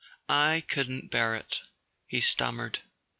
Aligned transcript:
I 0.27 0.63
couldn't 0.67 1.11
bear 1.11 1.35
it," 1.35 1.59
he 2.07 2.21
stammered. 2.21 2.79